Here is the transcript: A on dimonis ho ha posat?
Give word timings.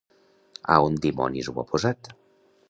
A 0.75 0.77
on 0.85 0.97
dimonis 1.03 1.51
ho 1.53 1.55
ha 1.65 1.67
posat? 1.75 2.11